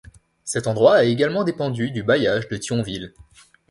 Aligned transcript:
Cet 0.43 0.65
endroit 0.65 0.95
a 0.95 1.03
également 1.03 1.43
dépendu 1.43 1.91
du 1.91 2.01
bailliage 2.01 2.47
de 2.47 2.57
Thionville. 2.57 3.13